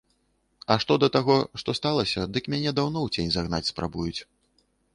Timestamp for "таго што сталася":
1.15-2.25